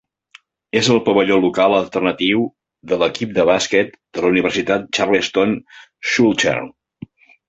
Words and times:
És 0.79 0.87
el 0.93 0.99
pavelló 1.09 1.35
local 1.41 1.75
alternatiu 1.79 2.45
de 2.91 2.99
l'equip 3.03 3.35
de 3.35 3.45
bàsquet 3.49 3.93
de 4.19 4.23
la 4.25 4.31
Universitat 4.33 4.87
Charleston 4.99 5.55
Southern. 6.15 6.71